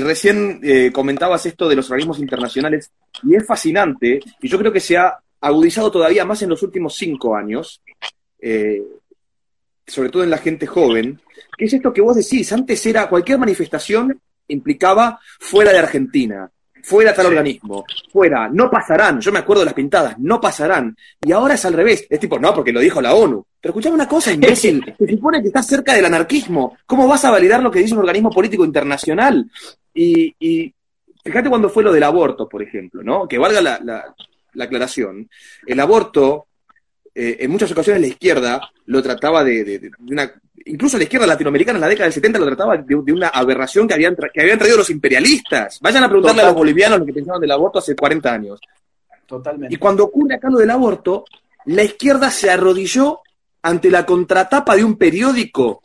[0.02, 2.92] recién eh, comentabas esto de los organismos internacionales,
[3.24, 6.96] y es fascinante, y yo creo que se ha agudizado todavía más en los últimos
[6.96, 7.82] cinco años,
[8.40, 8.82] eh,
[9.86, 11.20] sobre todo en la gente joven,
[11.58, 16.50] que es esto que vos decís, antes era cualquier manifestación implicaba fuera de Argentina,
[16.84, 20.96] fuera tal organismo, fuera, no pasarán, yo me acuerdo de las pintadas, no pasarán.
[21.22, 23.46] Y ahora es al revés, es tipo, no, porque lo dijo la ONU.
[23.60, 27.32] Pero escuchame una cosa, imbécil, se supone que estás cerca del anarquismo, ¿cómo vas a
[27.32, 29.50] validar lo que dice un organismo político internacional?
[29.94, 30.74] Y, y
[31.24, 33.28] fíjate cuando fue lo del aborto, por ejemplo, ¿no?
[33.28, 35.30] Que valga la, la, aclaración.
[35.66, 36.48] El aborto,
[37.16, 40.32] eh, en muchas ocasiones la izquierda lo trataba de, de, de una
[40.66, 43.94] incluso la izquierda latinoamericana en la década del 70 lo trataba de, una aberración que
[43.94, 45.80] habían, que habían traído los imperialistas.
[45.82, 48.60] Vayan a preguntarle a los bolivianos lo que pensaban del aborto hace 40 años.
[49.26, 49.74] Totalmente.
[49.74, 51.26] Y cuando ocurre acá lo del aborto,
[51.66, 53.22] la izquierda se arrodilló
[53.62, 55.82] ante la contratapa de un periódico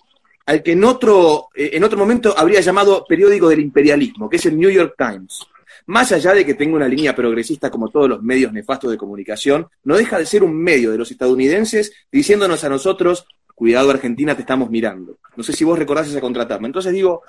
[0.46, 4.46] al que en otro, eh, en otro momento habría llamado periódico del imperialismo, que es
[4.46, 5.46] el New York Times.
[5.88, 9.68] Más allá de que tenga una línea progresista como todos los medios nefastos de comunicación,
[9.84, 14.42] no deja de ser un medio de los estadounidenses diciéndonos a nosotros, cuidado Argentina, te
[14.42, 15.16] estamos mirando.
[15.34, 16.66] No sé si vos recordás esa contratapa.
[16.66, 17.22] Entonces digo,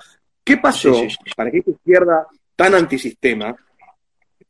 [0.44, 0.94] ¿qué pasó
[1.34, 3.56] para que esta izquierda tan antisistema,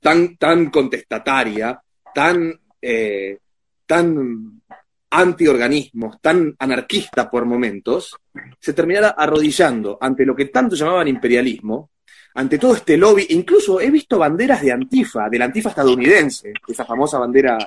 [0.01, 1.81] tan, tan contestataria,
[2.13, 3.39] tan, eh,
[3.87, 4.61] tan
[5.09, 8.17] antiorganismos, tan anarquista por momentos,
[8.59, 11.91] se terminara arrodillando ante lo que tanto llamaban imperialismo,
[12.35, 16.85] ante todo este lobby, incluso he visto banderas de Antifa, de la Antifa estadounidense, esa
[16.85, 17.59] famosa bandera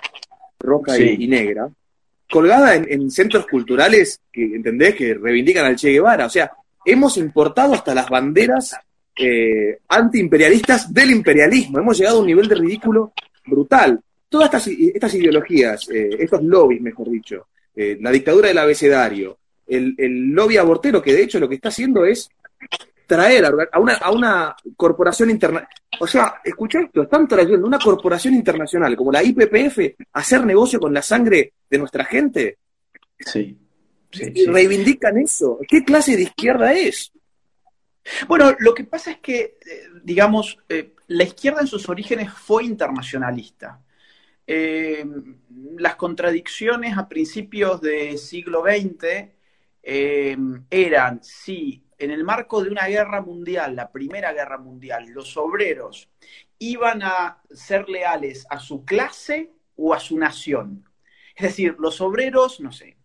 [0.60, 1.69] roja y, negra,
[2.30, 6.26] colgada en, centros culturales que, ¿entendés?, que reivindican al Che Guevara.
[6.26, 6.52] O sea,
[6.86, 8.76] hemos importado hasta las banderas
[9.17, 11.80] eh, antiimperialistas del imperialismo.
[11.80, 13.13] Hemos llegado a un nivel de ridículo
[13.45, 13.99] brutal.
[14.30, 20.32] Todas estas, ideologías, eh, estos lobbies, mejor dicho, eh, la dictadura del abecedario, el, el
[20.32, 22.30] lobby abortero, que de hecho lo que está haciendo es
[23.13, 25.69] traer a una, a una corporación internacional.
[25.99, 30.80] O sea, escucha esto, están trayendo una corporación internacional como la IPPF a hacer negocio
[30.80, 32.58] con la sangre de nuestra gente.
[33.19, 33.56] Sí.
[34.12, 35.60] y reivindican eso.
[35.67, 37.12] ¿Qué clase de izquierda es?
[38.28, 42.65] Bueno, lo que pasa es que, eh, digamos, eh, la izquierda en sus orígenes fue
[42.65, 43.80] internacionalista.
[44.47, 45.06] Eh,
[45.78, 49.30] las contradicciones a principios del siglo XX
[49.86, 56.10] eran si en el marco de una guerra mundial, la primera guerra mundial, los obreros
[56.60, 60.88] iban a ser leales a su clase o a su nación.
[61.36, 62.98] Es decir, los obreros, no sé,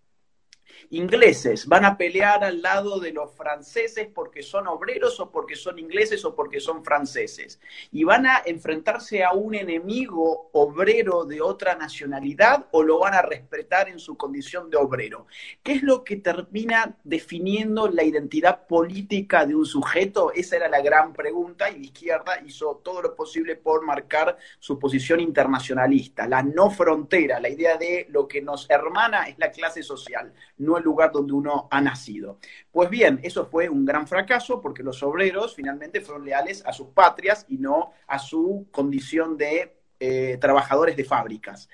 [0.91, 5.79] ingleses van a pelear al lado de los franceses porque son obreros o porque son
[5.79, 7.61] ingleses o porque son franceses.
[7.93, 13.23] Y van a enfrentarse a un enemigo obrero de otra nacionalidad o lo van a
[13.23, 15.27] respetar en su condición de obrero.
[15.63, 20.33] ¿Qué es lo que termina definiendo la identidad política de un sujeto?
[20.33, 24.79] Esa era la gran pregunta y la izquierda hizo todo lo posible por marcar su
[24.79, 29.83] posición internacionalista, la no frontera, la idea de lo que nos hermana es la clase
[29.83, 30.33] social,
[30.79, 32.39] el lugar donde uno ha nacido.
[32.71, 36.89] Pues bien, eso fue un gran fracaso porque los obreros finalmente fueron leales a sus
[36.89, 41.69] patrias y no a su condición de eh, trabajadores de fábricas.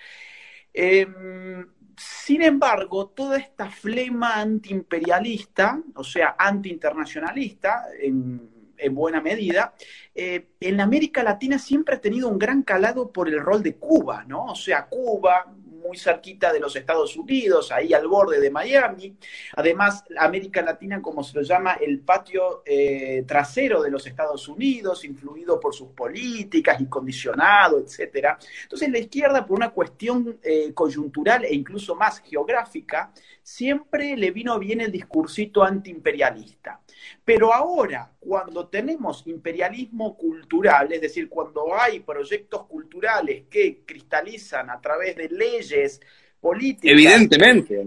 [0.73, 9.75] Em, sin embargo, toda esta flema antiimperialista, o sea, antiinternacionalista, en, en buena medida,
[10.15, 14.25] eh, en América Latina siempre ha tenido un gran calado por el rol de Cuba,
[14.27, 14.47] ¿no?
[14.47, 15.53] O sea, Cuba,
[15.85, 19.17] muy cerquita de los Estados Unidos, ahí al borde de Miami.
[19.55, 25.05] Además, América Latina, como se lo llama, el patio eh, trasero de los Estados Unidos,
[25.05, 28.39] influido por sus políticas y condicionado, etcétera.
[28.63, 33.13] Entonces, la izquierda, por una cuestión eh, coyuntural e incluso más geográfica,
[33.45, 36.81] siempre le vino bien el discursito antiimperialista.
[37.25, 44.81] Pero ahora, cuando tenemos imperialismo cultural, es decir, cuando hay proyectos culturales que cristalizan a
[44.81, 46.01] través de leyes
[46.41, 46.93] políticas.
[46.93, 47.87] Evidentemente.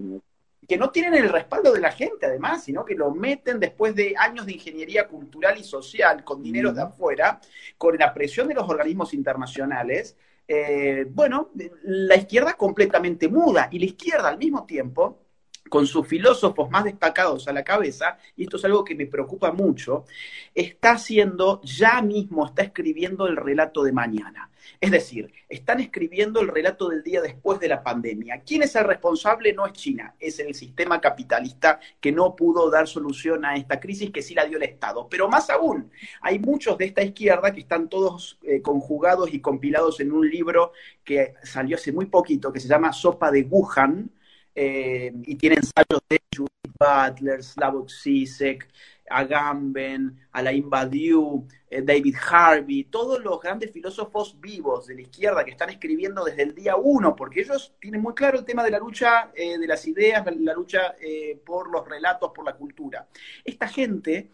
[0.68, 4.14] Que no tienen el respaldo de la gente, además, sino que lo meten después de
[4.16, 7.42] años de ingeniería cultural y social, con dinero de afuera,
[7.80, 10.16] con la presión de los organismos internacionales.
[10.48, 11.50] Eh, bueno,
[11.84, 15.27] la izquierda completamente muda y la izquierda al mismo tiempo
[15.70, 19.52] con sus filósofos más destacados a la cabeza, y esto es algo que me preocupa
[19.52, 20.06] mucho,
[20.54, 24.50] está haciendo, ya mismo está escribiendo el relato de mañana.
[24.80, 28.42] Es decir, están escribiendo el relato del día después de la pandemia.
[28.46, 29.54] ¿Quién es el responsable?
[29.54, 34.12] No es China, es el sistema capitalista que no pudo dar solución a esta crisis
[34.12, 35.08] que sí la dio el Estado.
[35.10, 35.92] Pero más aún,
[36.22, 40.74] hay muchos de esta izquierda que están todos eh, conjugados y compilados en un libro
[41.04, 44.12] que salió hace muy poquito, que se llama Sopa de Wuhan,
[44.60, 48.68] eh, y tiene ensayos de Judith Butler, Slavoj Zizek,
[49.08, 55.70] Agamben, Alain Badiou, David Harvey, todos los grandes filósofos vivos de la izquierda que están
[55.70, 59.32] escribiendo desde el día uno, porque ellos tienen muy claro el tema de la lucha
[59.36, 63.08] eh, de las ideas, la lucha eh, por los relatos, por la cultura.
[63.44, 64.30] Esta gente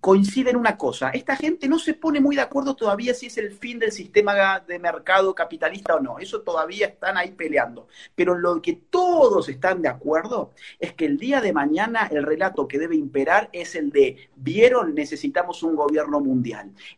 [0.00, 3.38] coincide en una cosa, esta gente no se pone muy de acuerdo todavía si es
[3.38, 8.36] el fin del sistema de mercado capitalista o no, eso todavía están ahí peleando, pero
[8.36, 12.78] lo que todos están de acuerdo es que el día de mañana el relato que
[12.78, 16.43] debe imperar es el de, vieron, necesitamos un gobierno mundial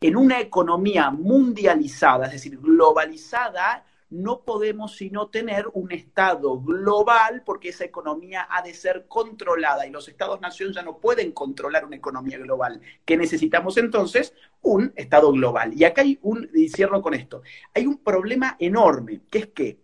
[0.00, 7.70] en una economía mundializada, es decir, globalizada, no podemos sino tener un Estado global porque
[7.70, 12.38] esa economía ha de ser controlada y los Estados-nación ya no pueden controlar una economía
[12.38, 12.80] global.
[13.04, 14.32] ¿Qué necesitamos entonces?
[14.62, 15.72] Un Estado global.
[15.74, 16.70] Y acá hay un, y
[17.02, 17.42] con esto,
[17.74, 19.80] hay un problema enorme, que es que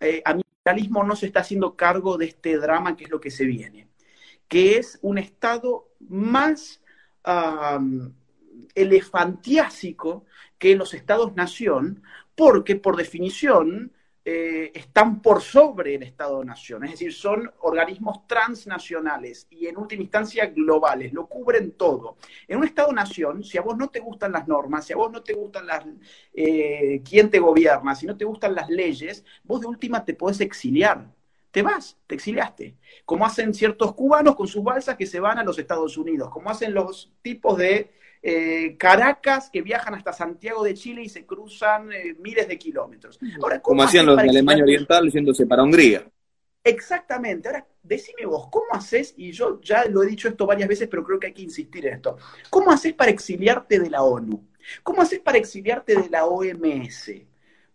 [0.00, 0.42] eh, a mi
[0.88, 3.88] no se está haciendo cargo de este drama que es lo que se viene,
[4.48, 6.82] que es un Estado más
[8.74, 10.24] elefantiásico
[10.58, 12.02] que los estados-nación,
[12.34, 13.92] porque por definición
[14.30, 20.44] eh, están por sobre el Estado-nación, es decir, son organismos transnacionales y en última instancia
[20.46, 22.18] globales, lo cubren todo.
[22.46, 25.22] En un Estado-nación, si a vos no te gustan las normas, si a vos no
[25.22, 25.82] te gustan las,
[26.34, 30.42] eh, quién te gobierna, si no te gustan las leyes, vos de última te podés
[30.42, 31.06] exiliar.
[31.50, 32.76] Te vas, te exiliaste.
[33.06, 36.50] Como hacen ciertos cubanos con sus balsas que se van a los Estados Unidos, como
[36.50, 37.90] hacen los tipos de
[38.22, 43.18] eh, Caracas que viajan hasta Santiago de Chile y se cruzan eh, miles de kilómetros.
[43.42, 46.06] Ahora, Como hacían los de Alemania Oriental yéndose para Hungría.
[46.64, 47.48] Exactamente.
[47.48, 49.14] Ahora, decime vos, ¿cómo haces?
[49.16, 51.86] Y yo ya lo he dicho esto varias veces, pero creo que hay que insistir
[51.86, 52.18] en esto.
[52.50, 54.48] ¿Cómo haces para exiliarte de la ONU?
[54.82, 57.10] ¿Cómo haces para exiliarte de la OMS?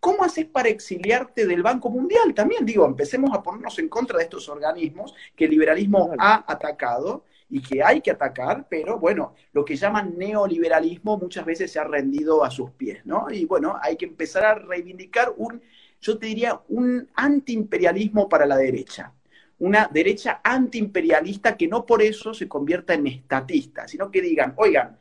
[0.04, 2.34] ¿cómo haces para exiliarte del Banco Mundial?
[2.34, 7.24] También digo, empecemos a ponernos en contra de estos organismos que el liberalismo ha atacado
[7.48, 11.84] y que hay que atacar, pero bueno, lo que llaman neoliberalismo muchas veces se ha
[11.84, 13.30] rendido a sus pies, ¿no?
[13.30, 15.62] Y bueno, hay que empezar a reivindicar un,
[16.00, 19.12] yo te diría, un antiimperialismo para la derecha
[19.58, 24.98] una derecha antiimperialista que no por eso se convierta en estatista, sino que digan, oigan,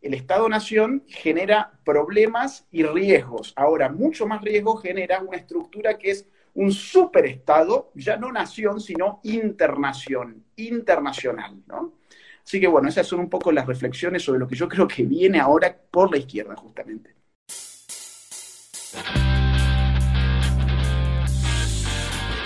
[0.00, 3.52] el Estado-Nación genera problemas y riesgos.
[3.54, 9.20] Ahora, mucho más riesgo genera una estructura que es un superestado, ya no nación, sino
[9.24, 11.94] internación, internacional, ¿no?
[12.44, 15.04] Así que bueno, esas son un poco las reflexiones sobre lo que yo creo que
[15.04, 17.14] viene ahora por la izquierda, justamente.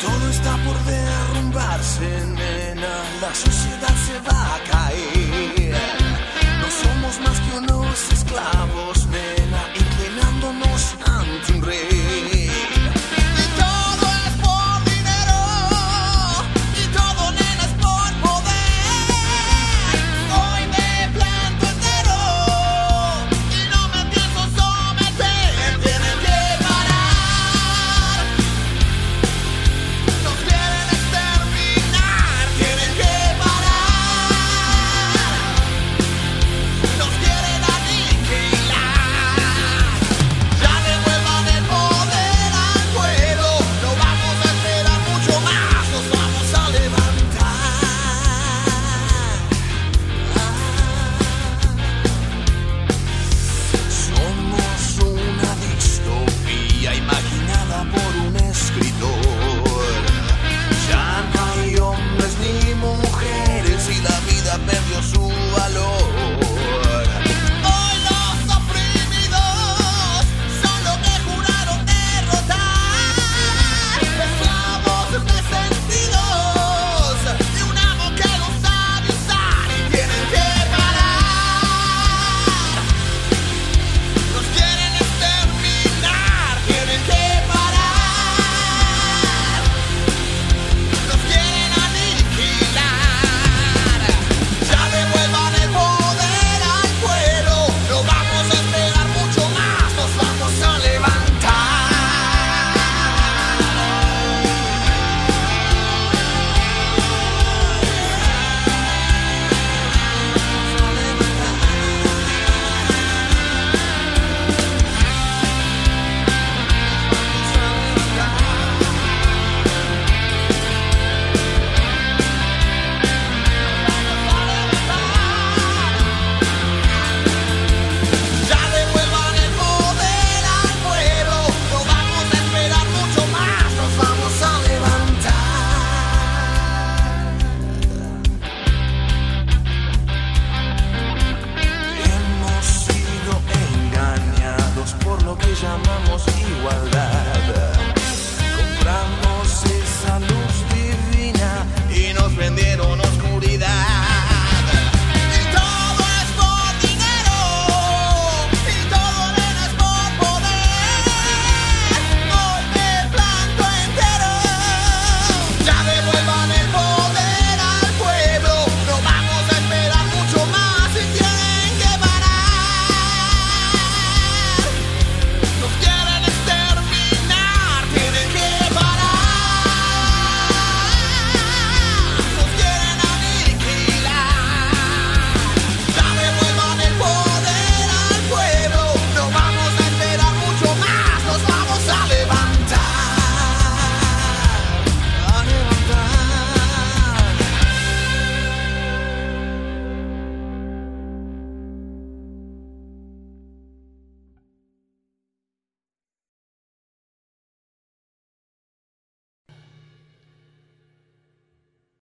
[0.01, 5.75] Todo está por derrumbarse, nena, la sociedad se va a caer.
[6.61, 8.96] No somos más que unos esclavos